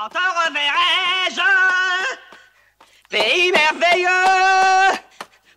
Quand 0.00 0.08
te 0.08 0.16
reverrai-je 0.16 1.42
Pays 3.10 3.52
merveilleux 3.52 4.98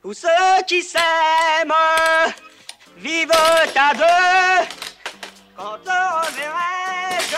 Où 0.04 0.14
ceux 0.14 0.28
qui 0.68 0.82
s'aiment 0.82 1.72
Vivent 2.98 3.32
à 3.32 3.94
deux 3.94 4.68
Quand 5.56 5.78
te 5.86 5.98
reverrai-je 6.20 7.38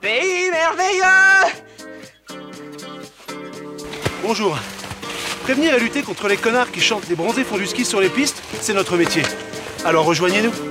Pays 0.00 0.50
merveilleux 0.50 1.52
Bonjour. 4.24 4.58
Prévenir 5.44 5.74
et 5.74 5.78
lutter 5.78 6.02
contre 6.02 6.26
les 6.26 6.36
connards 6.36 6.72
qui 6.72 6.80
chantent 6.80 7.06
des 7.06 7.14
bronzés 7.14 7.44
font 7.44 7.58
du 7.58 7.66
ski 7.68 7.84
sur 7.84 8.00
les 8.00 8.08
pistes, 8.08 8.42
c'est 8.60 8.74
notre 8.74 8.96
métier. 8.96 9.22
Alors 9.84 10.04
rejoignez-nous. 10.04 10.65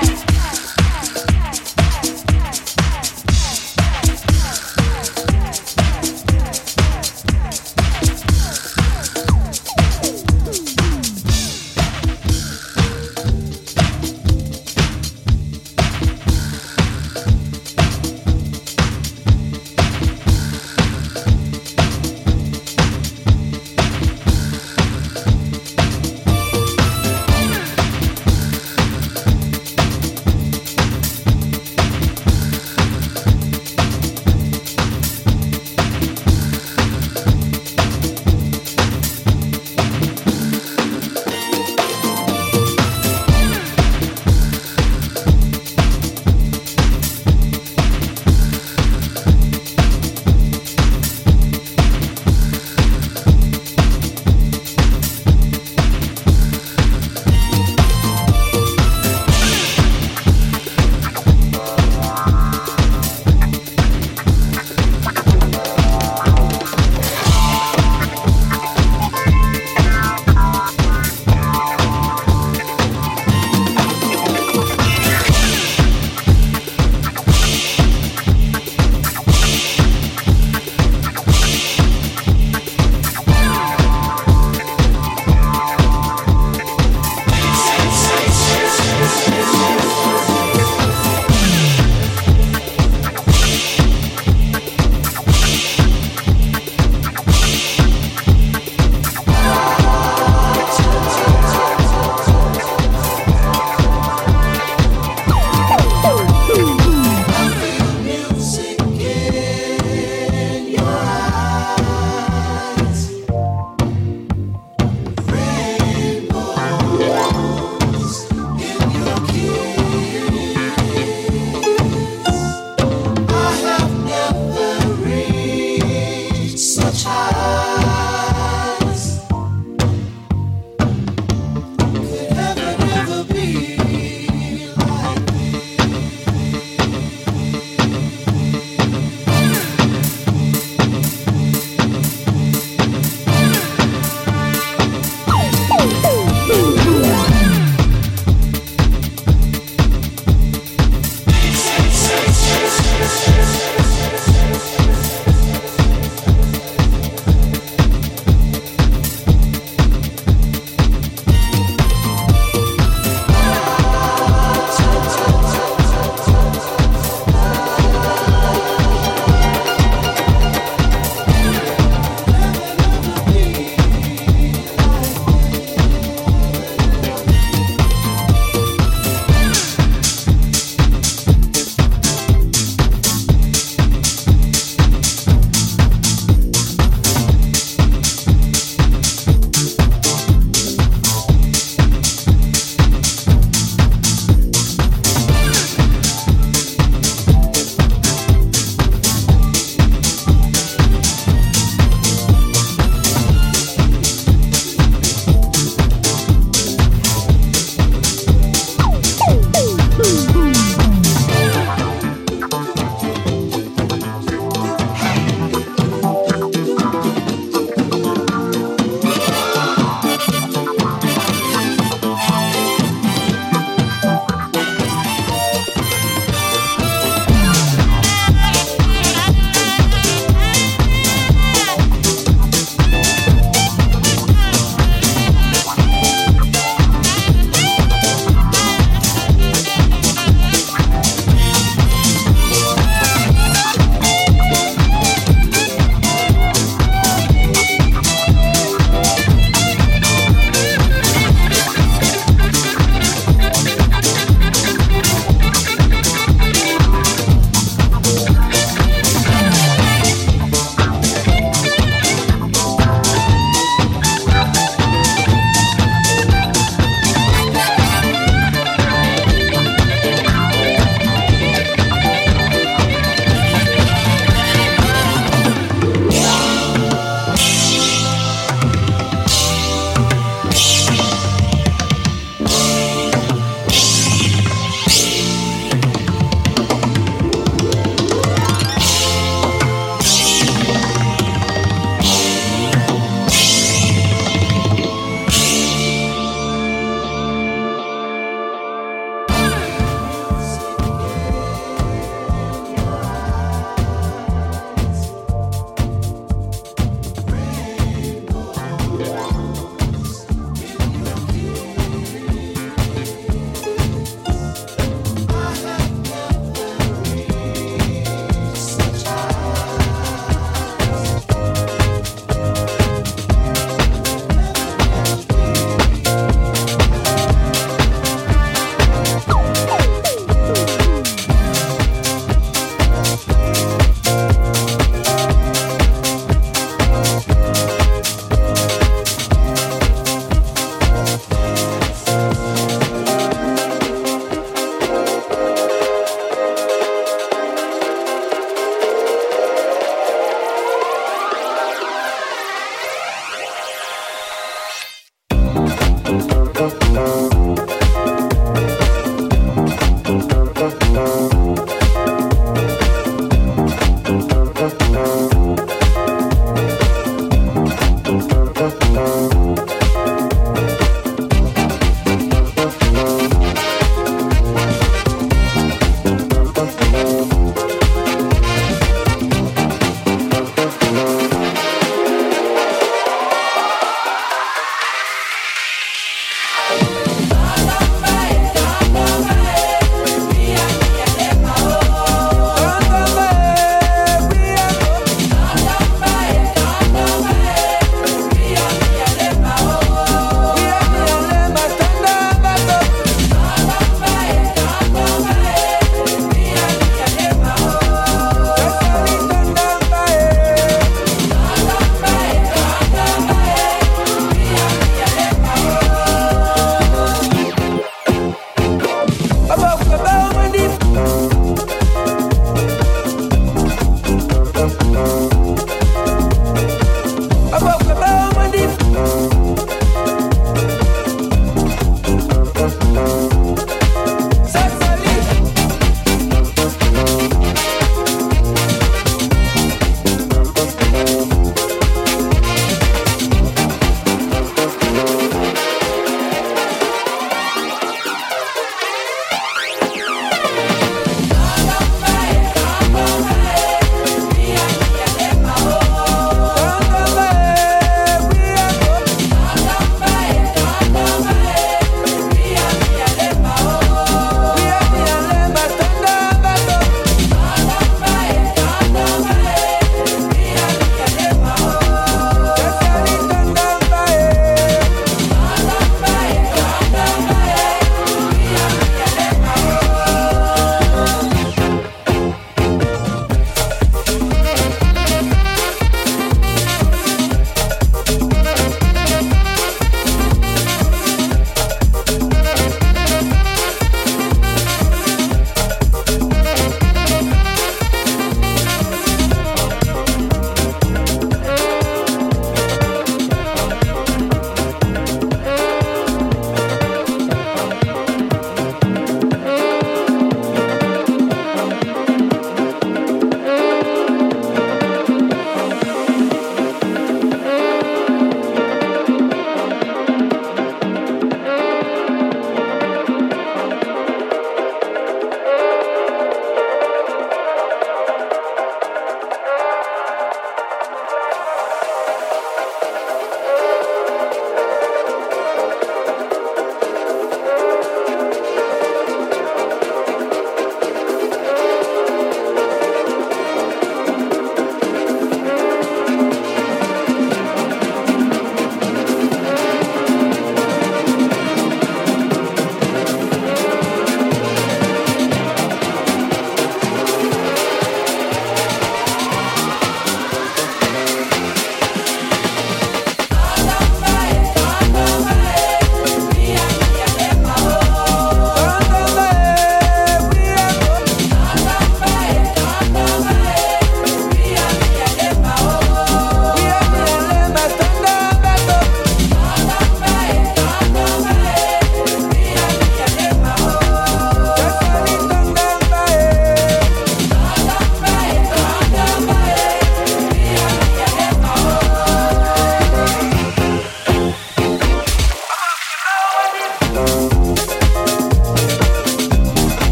house. 0.00 0.29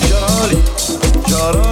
Charlie, 0.00 0.62
Charlie 1.28 1.71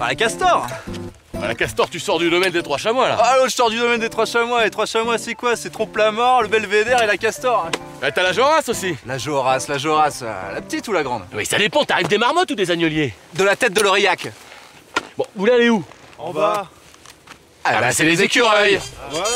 La 0.00 0.14
castor. 0.14 0.66
La 1.40 1.54
castor, 1.54 1.90
tu 1.90 1.98
sors 1.98 2.18
du 2.18 2.30
domaine 2.30 2.50
des 2.50 2.62
trois 2.62 2.78
chamois 2.78 3.08
là. 3.08 3.18
Ah 3.20 3.36
l'autre, 3.36 3.50
je 3.50 3.54
sors 3.54 3.70
du 3.70 3.78
domaine 3.78 4.00
des 4.00 4.08
trois 4.08 4.26
chamois. 4.26 4.64
Et 4.66 4.70
trois 4.70 4.86
chamois, 4.86 5.18
c'est 5.18 5.34
quoi? 5.34 5.56
C'est 5.56 5.70
trompe 5.70 5.96
la 5.96 6.12
mort, 6.12 6.42
le 6.42 6.48
belvédère 6.48 7.02
et 7.02 7.06
la 7.06 7.16
castor. 7.16 7.68
Bah 8.00 8.12
t'as 8.12 8.22
la 8.22 8.32
Jorasse 8.32 8.68
aussi. 8.68 8.96
La 9.06 9.18
Jorasse, 9.18 9.68
la 9.68 9.78
Jorasse, 9.78 10.22
euh, 10.22 10.54
la 10.54 10.60
petite 10.60 10.86
ou 10.88 10.92
la 10.92 11.02
grande? 11.02 11.22
Oui, 11.34 11.44
ça 11.44 11.58
dépend, 11.58 11.84
t'arrives 11.84 12.08
des 12.08 12.18
marmottes 12.18 12.50
ou 12.52 12.54
des 12.54 12.70
agnoliers? 12.70 13.12
De 13.34 13.42
la 13.42 13.56
tête 13.56 13.72
de 13.72 13.80
l'Aurillac. 13.80 14.30
Bon, 15.16 15.26
vous 15.34 15.46
allez 15.46 15.68
où? 15.68 15.84
En 16.18 16.32
bas 16.32 16.66
ah, 17.64 17.70
ah 17.70 17.72
bah, 17.72 17.80
bah 17.80 17.92
c'est 17.92 18.04
les 18.04 18.22
écureuils. 18.22 18.80
Voilà. 19.10 19.26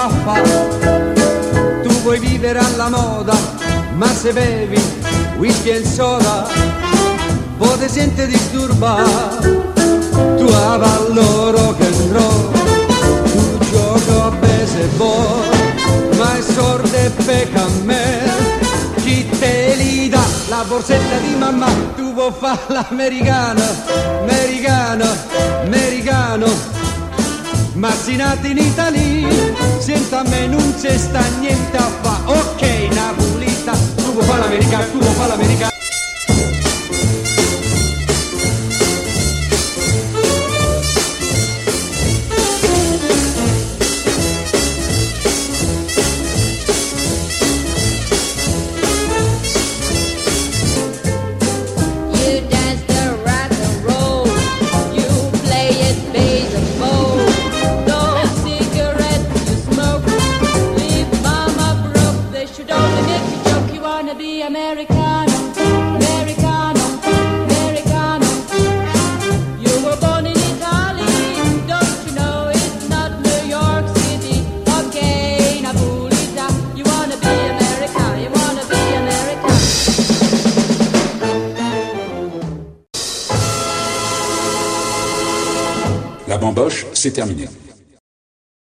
Fa 0.00 0.40
Tu 1.82 1.88
vuoi 2.02 2.18
vivere 2.18 2.58
alla 2.58 2.88
moda 2.88 3.34
Ma 3.94 4.06
se 4.06 4.32
bevi 4.32 4.80
whisky 5.38 5.70
e 5.70 5.84
soda 5.84 6.46
Poi 7.56 7.78
ti 7.78 7.88
senti 7.88 8.26
disturbare 8.26 9.04
Tu 10.36 10.44
avallo 10.44 11.50
rock 11.50 11.80
and 11.80 12.12
roll 12.12 12.52
Tu 13.32 13.58
gioco 13.70 14.22
a 14.22 14.30
baseball 14.30 15.44
Ma 16.18 16.36
è 16.36 16.42
sordo 16.42 16.96
e 16.96 17.10
pecca 17.24 17.62
a 17.62 17.68
me. 17.84 18.54
Chi 19.02 19.28
te 19.38 19.74
li 19.76 20.08
dà 20.08 20.24
la 20.48 20.64
borsetta 20.66 21.16
di 21.18 21.34
mamma 21.36 21.68
Tu 21.94 22.12
vuoi 22.12 22.32
fare 22.38 22.60
l'americano 22.68 23.62
Americano, 24.22 25.04
americano 25.64 26.75
ma 27.76 27.90
si 27.92 28.16
nati 28.16 28.50
in 28.50 28.58
Italia, 28.58 29.28
senta 29.78 30.20
a 30.20 30.28
me 30.28 30.46
non 30.46 30.74
c'è 30.80 30.96
sta 30.96 31.20
niente 31.40 31.76
a 31.76 31.88
fa. 32.00 32.22
Ok, 32.24 32.62
Napolita, 32.92 33.72
tu 33.96 34.12
vuoi 34.12 34.24
fare 34.24 34.40
l'America, 34.40 34.78
tu 34.90 34.98
vuoi 34.98 35.14
fare 35.14 35.28
l'America. 35.28 35.75
C'est 87.06 87.12
terminé. 87.12 87.46